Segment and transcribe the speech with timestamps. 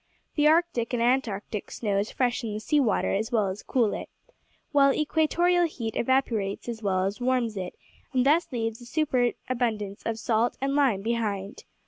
[0.33, 4.09] The Arctic and Antarctic snows freshen the sea water as well as cool it,
[4.71, 7.75] while equatorial heat evaporates as well as warms it,
[8.11, 11.65] and thus leaves a superabundance of salt and lime behind.